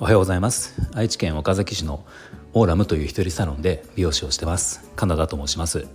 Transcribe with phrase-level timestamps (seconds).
[0.00, 0.74] おはようございます。
[0.94, 2.04] 愛知県岡崎市の
[2.52, 4.86] オーラムという一人サロンで美容師をしてます。
[4.96, 5.86] カナダと申します。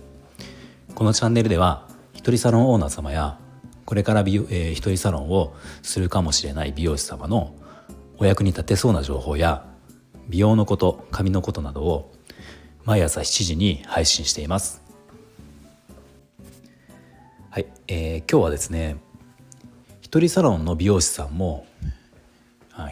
[0.96, 3.38] このチャンネルでは一人サロンオーナー様や
[3.84, 7.54] これから美容、えー、一人サロンをするかもしれない美容師様の
[8.18, 9.64] お役に立てそうな情報や
[10.28, 12.12] 美容のこと髪のことなどを
[12.84, 14.79] 毎朝7時に配信しています。
[17.52, 18.96] はい、えー、今日はですね
[20.02, 21.66] 一人サロンの美容師さんも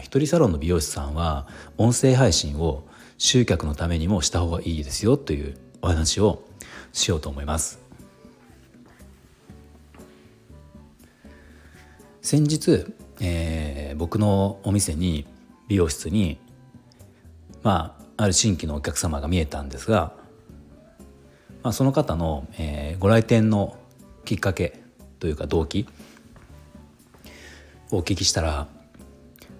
[0.01, 2.83] 一人サロンの美容師さんは音声配信を
[3.17, 6.43] 集客のためにもした方がいいですよというお話を
[6.91, 7.79] しようと思います。
[12.21, 12.85] 先日、
[13.21, 15.25] えー、僕のお店に
[15.69, 16.37] 美容室に
[17.63, 20.11] まあある新規のお客様が見えたんですが、
[21.63, 23.77] まあ、その方の、えー、ご来店の
[24.29, 24.79] きっかけ
[25.17, 25.87] というか動機
[27.89, 28.67] をお聞きしたら、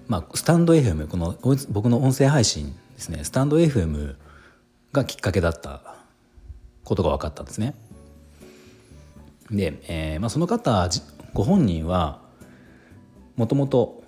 [0.07, 1.35] まあ、スタンド FM この
[1.71, 4.15] 僕の音声配信ですねスタンド FM
[4.91, 5.95] がきっかけだった
[6.83, 7.73] ことが分かったんですね。
[9.49, 10.87] で、えーまあ、その方
[11.33, 12.21] ご本人は
[13.37, 14.03] もともと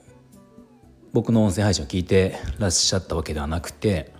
[1.11, 4.13] 僕の音声配信を聞いてらっしゃったわけではなくて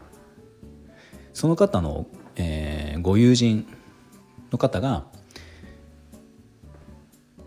[1.33, 3.67] その方の、えー、ご友人
[4.52, 5.05] の方が、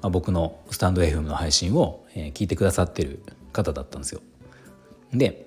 [0.05, 3.23] まあ、僕のスタンド FM の配信を、えー、聞いてくださってる
[3.55, 4.21] 方だったんですよ。
[5.15, 5.47] で、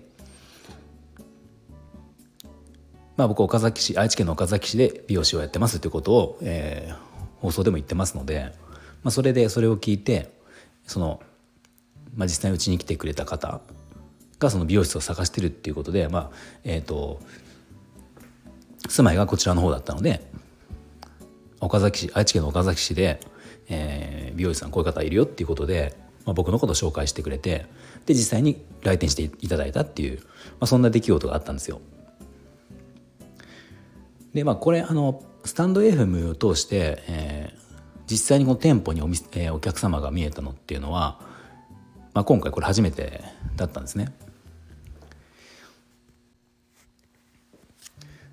[3.18, 6.96] まあ、僕岡崎市愛知県の岡崎市で美容師をやってますということを、えー、
[7.40, 8.52] 放送でも言ってますので、
[9.04, 10.34] まあ、それでそれを聞いて
[10.88, 11.22] その
[12.16, 13.62] まあ、実際にうちに来てくれた方
[14.40, 16.32] がその美容室を探してるっていうことで、まあ
[16.64, 17.20] えーと、
[18.90, 20.26] 住まいがこちらの方だったので
[21.60, 23.20] 岡崎市愛知県の岡崎市で、
[23.70, 27.66] えー、美容師さんこういう方いるよっていうことで、まあ、僕のことを紹介してくれて
[28.06, 30.26] で実際に来店していただいたっていう、ま
[30.62, 31.82] あ、そんな出来事があったんですよ。
[34.34, 37.60] でまあこれあのスタンド FM を通して、えー、
[38.08, 41.26] 実際にこの店舗にお店、えー、お客様が見えたのっていうのは
[42.18, 43.22] まあ、今回これ初めて
[43.58, 44.12] だったんですね。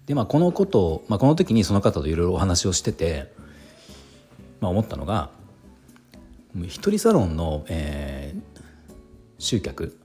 [0.07, 3.31] でまあこのことを、まあ、この時にその方といろいろお話をしてて、
[4.65, 5.29] まあ、思ったのが
[6.57, 8.63] 一人サロンの、えー、
[9.39, 9.99] 集客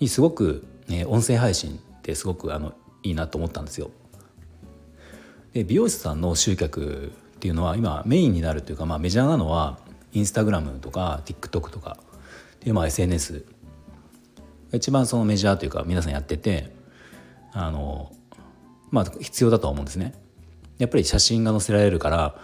[0.00, 2.72] にすごく、ね、音声配信ってすごくあの
[3.02, 3.90] いいなと思ったんですよ。
[5.52, 9.78] で美容師さんの集客っていうのは今メインになるというか、まあ、メジャーなのは
[10.14, 11.98] インスタグラムとか TikTok とか
[12.56, 13.44] っていうまあ SNS
[14.72, 16.72] 一番そのメジャーというか皆さんやってて
[17.52, 18.12] あの
[18.90, 20.14] まあ必要だとは思うんですね。
[20.78, 22.36] やっぱり写真が載せられるから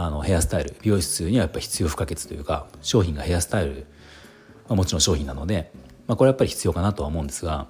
[0.00, 3.86] あのヘアスタイル美容室にはやっぱ必要不可欠というか商品がヘアスタイル、
[4.68, 5.72] まあ、もちろん商品なので、
[6.06, 7.66] まあ、これやっぱり必要かなとは思うんですが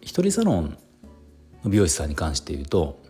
[0.00, 0.78] 一人サロン
[1.64, 3.02] の美容師さんに関して言うと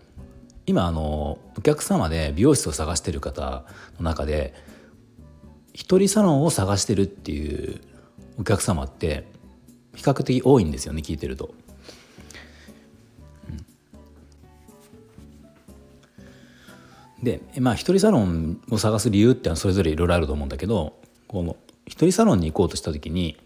[0.66, 3.64] 今あのお客様で美容室を探してる方
[4.00, 4.52] の中で
[5.72, 7.80] 一人サロンを探してるっていう
[8.40, 9.28] お客様って
[9.94, 11.54] 比較的多いんですよね聞いてると。
[17.22, 20.94] でまあ一人サロンを探す理由ってのはそれぞれいろいろあると思うんだけど
[21.28, 21.56] この
[21.86, 23.36] 一人サロンに行こうとした時に、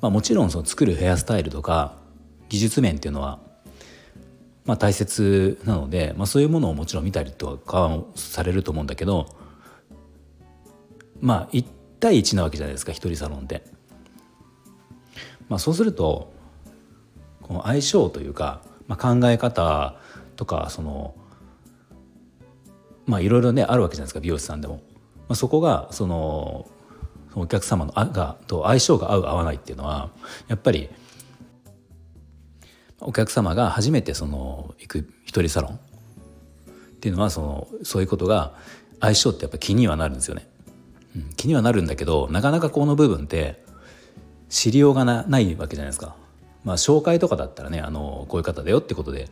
[0.00, 1.94] まあ、もちろんその作るヘアスタイルとか
[2.48, 3.40] 技術面っていうのは
[4.68, 9.34] まあ、大切なので、まあ、そういうものをもちろん見たりとかされると思うんだけど
[11.22, 11.64] まあ1
[12.00, 13.64] 対1なわけじゃないですか一人サロンで。
[15.48, 16.34] まあ、そうすると
[17.40, 19.96] この相性というか、まあ、考え方
[20.36, 21.14] とかその
[23.08, 24.82] まあいろいろねあるわけじゃないですか美容師さんでも。
[25.28, 26.66] まあ、そこがその
[27.34, 30.10] お客様のあがと相性が合う合わないっていうのは
[30.48, 30.88] やっぱり
[33.00, 35.78] お客様が初めてその行く一人サロンっ
[37.00, 38.54] ていうのはそのそういうことが
[39.00, 40.48] 相性ってやっぱ気にはなるんですよね。
[41.14, 43.62] うん、気にはなるんだけどなかなかこの部分って
[44.48, 46.16] 知りようがなないわけじゃないですか。
[46.64, 49.28] まあ、紹介とかだったらねあのこういう方だよってことで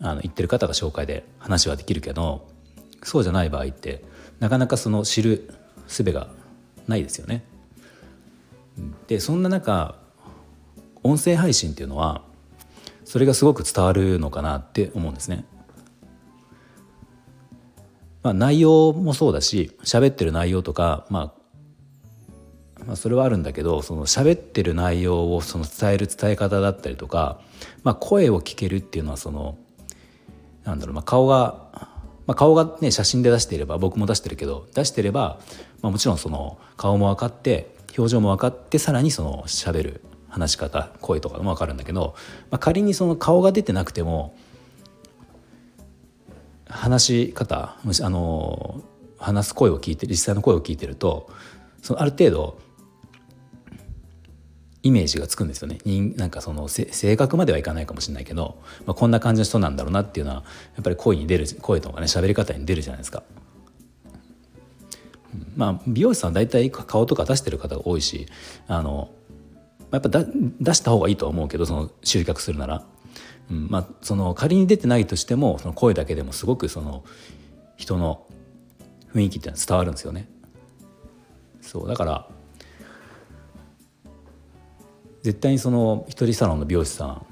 [0.00, 2.46] あの言ってる方が紹介で話はできるけど
[3.02, 4.04] そうじゃない場合って
[4.40, 5.54] なかなかその知る
[5.88, 6.28] 術が
[6.86, 7.44] ないですよね。
[9.08, 9.96] でそんな中
[11.02, 12.22] 音声配信っていうのは
[13.04, 15.44] それがすごく伝わるのかなって思うんですね。
[18.22, 21.32] まあ、内容もそうだし喋ってる内容とか、ま
[22.78, 27.40] あ、まあそれはあるんだけどその喋ってる内容をその伝える伝え方だったりとか、
[27.84, 29.56] まあ、声を聞けるっていうのはその
[30.64, 31.88] なんだろう、まあ、顔が
[32.28, 35.40] まあ、顔がね写真で出していれば僕も出してるけど出してれば、
[35.80, 42.14] まあ、もちろんその顔も分かって表情も分かってさらにその喋る話し方声とかも分かるんだけど、
[42.50, 44.36] まあ、仮にその顔が出てなくても
[46.68, 48.82] 話し方あの
[49.18, 51.30] 話す声を聞いて実際の声を聞いてると
[51.80, 52.58] そのある程度
[54.88, 55.78] イメージがつくんですよね。
[56.16, 60.44] なんかその性格まではいかないかもしれないけど、まあ、こんな感じの人なんだろうなっていうのは
[60.76, 63.22] やっぱり声に出る声とかね喋り方に出るじゃないですか。
[65.56, 68.28] まあ、美容師さんは大体顔とか出してる方が多いし
[68.66, 69.10] あの
[69.90, 72.86] やっぱ出した方がいいとは思うけどその集客するなら、
[73.50, 73.68] うん。
[73.68, 77.04] まあ、その仮に出てないとしてもその声だけでもすごくその
[77.76, 78.26] 人の
[79.14, 80.28] 雰囲気っていうのは伝わるんですよね。
[81.60, 81.88] そう。
[81.88, 82.28] だから
[85.28, 87.26] 絶対にその一人サロンの美容師さん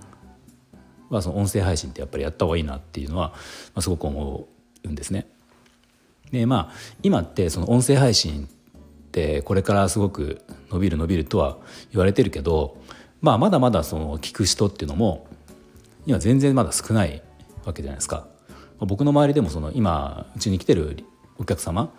[1.08, 3.34] はその音声配信ってやっぱりやった方がいいなっていうのは、ま
[3.76, 4.48] あ、すごく思
[4.84, 5.26] うんですね。
[6.30, 6.72] でまあ
[7.02, 11.56] 今ってその音声配信ってこれからすごく伸びる伸びるとは
[11.90, 12.76] 言われてるけど、
[13.22, 15.26] まあ、まだまだその聞く人っていうのも
[16.04, 17.22] 今全然まだ少ない
[17.64, 18.26] わけじゃないですか。
[18.80, 21.02] 僕の周りでもその今うちに来てる
[21.38, 21.94] お客様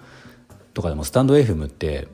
[0.75, 2.07] とかでもスタンド FM って、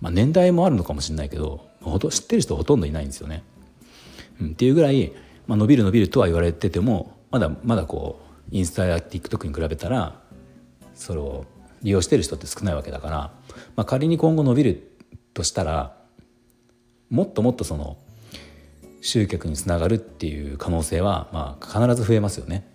[0.00, 3.42] まあ、年代もあるのかもしれないけどほと知ってる人ほとんどいないんですよね。
[4.40, 5.12] うん、っていうぐらい、
[5.46, 8.20] まあ、伸びる伸びるとは言われててもまだまだこ
[8.50, 10.20] うインスタや TikTok に比べたら
[10.94, 11.44] それを
[11.82, 13.16] 利用してる人って少ないわけだから、
[13.76, 14.90] まあ、仮に今後伸びる
[15.34, 15.96] としたら
[17.10, 17.98] もっともっとその
[19.00, 22.66] 集客につながるっていう可能性はまあ必ず増えますよね。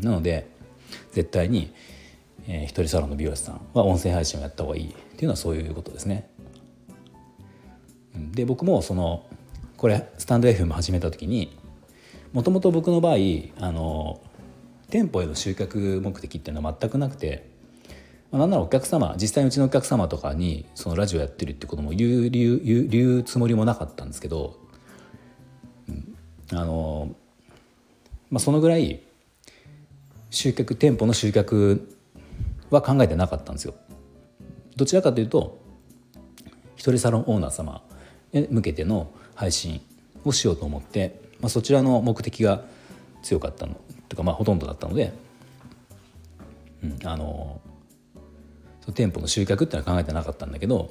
[0.00, 0.48] なので
[1.12, 1.72] 絶対に、
[2.46, 6.30] えー、一人サロンの美容師さんは音声配信をやった方がいいっていうのはそういうことですね。
[8.14, 9.26] で僕もその
[9.76, 11.56] これスタンド FM 始めた時に
[12.32, 13.16] もともと僕の場合
[13.60, 14.20] あの
[14.90, 17.48] 店舗への集客目的っていうのは全くなくて
[18.30, 24.58] なんならお客様実際うちのお客様とかにそのラジオやってるってことも言う理由言う言うつもりもなかったんですけど、
[25.88, 27.14] うん、あの
[28.30, 29.00] まあそのぐらい
[30.30, 31.96] 集客店舗の集客
[32.70, 33.74] は考えてなかったんですよ。
[34.76, 35.60] どちらかというと
[36.74, 37.82] 一人サロンオーナー様
[38.34, 39.80] 向けての配信
[40.24, 42.64] をしようと思って、まあ、そちらの目的が
[43.22, 43.76] 強かったの
[44.08, 45.12] とかまあほとんどだったので、
[46.82, 47.60] うん、あの
[48.94, 50.90] 店舗の集客っていうのは考えてなかったんだけど、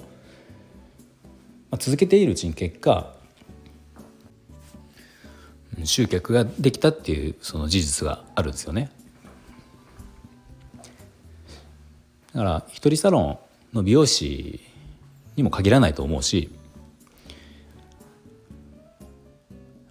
[1.70, 3.14] まあ、続けているうちに結果
[5.84, 8.92] 集客ができたっていうその事実があるんですよね。
[12.34, 13.38] だから一人サロン
[13.76, 14.62] の美容師
[15.36, 16.50] にも限らないと思うし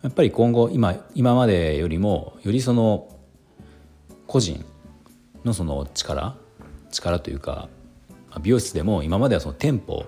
[0.02, 3.08] やっぱり今後今今までよりもよりその
[4.26, 4.64] 個人
[5.44, 6.34] のその力
[6.90, 7.68] 力というか
[8.42, 10.06] 美容室でも今まではその店舗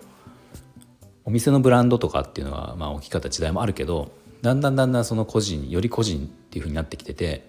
[1.25, 4.11] お店のブランドとかっていうのはまあ大きかった時代もあるけど
[4.43, 7.46] だんだんだんだんその個人より個人っていうふうになってきてて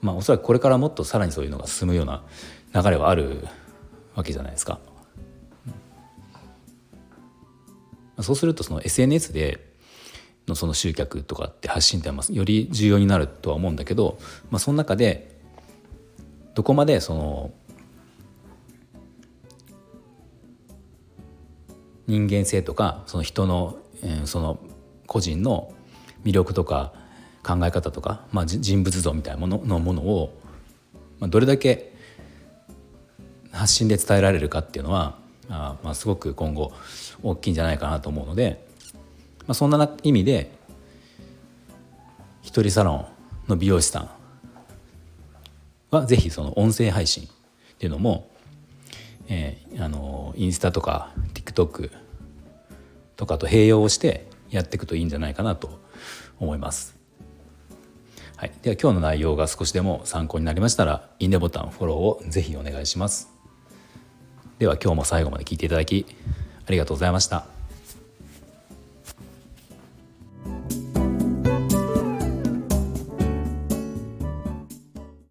[0.00, 2.22] まあおそらくこれからもっとさらにそういうのが進むような
[2.74, 3.46] 流れはある
[4.14, 4.80] わけじゃないですか。
[8.22, 9.69] そうするとその SNS で
[10.50, 14.18] のその集客とかって発信ってより重要になるとは思うんだけど、
[14.50, 15.40] まあ、その中で
[16.54, 17.52] どこまでその
[22.06, 24.58] 人間性とかその人の、えー、その
[25.06, 25.72] 個人の
[26.24, 26.92] 魅力とか
[27.42, 30.38] 考え方とか、まあ、人物像みたいなもののものを、
[31.18, 31.94] まあ、どれだけ
[33.52, 36.72] 発信で伝えられるかっていうのはあまあすごく今後
[37.22, 38.69] 大きいんじゃないかなと思うので
[39.50, 40.48] まあ、そんな意味で
[42.40, 43.06] 一人サロン
[43.48, 44.10] の美容師さん
[45.90, 47.26] はぜひその音声配信っ
[47.76, 48.30] ていうのも、
[49.28, 51.90] えー、あのインスタとか TikTok
[53.16, 55.80] とかと併用をしてやっていくといいんじゃないかなと
[56.38, 56.96] 思います。
[58.36, 63.28] はい、では今日の内容が少しでも参考になりましたらいいねボタンフォローをぜひお願いします。
[64.60, 66.06] では今日も最後まで聞いていただき
[66.68, 67.59] ありがとうございました。